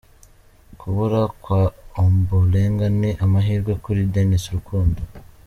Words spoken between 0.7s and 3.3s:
Kubura kwa Ombolenga ni